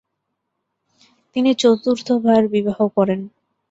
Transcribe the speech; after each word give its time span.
তিনি 1.35 1.51
চতুর্থবার 1.53 2.41
বিবাহ 2.47 2.79
করেন। 2.95 3.19